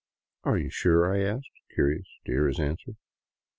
[0.45, 2.93] "Are you sure?" I asked, curious to hear his answer.